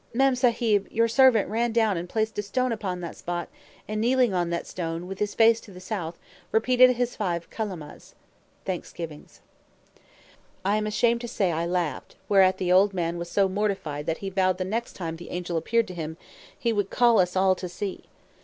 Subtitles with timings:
[0.15, 3.49] Mem Sahib, your servant ran down and placed a stone upon that spot,
[3.87, 6.17] and kneeling on that stone, with his face to the south,
[6.51, 9.41] repeated his five Kalemahs." [Footnote: Thanksgivings.]
[10.65, 14.17] I am ashamed to say I laughed; whereat the old man was so mortified that
[14.25, 16.17] he vowed the next time the angel appeared to him,
[16.57, 18.05] he would call us all to see.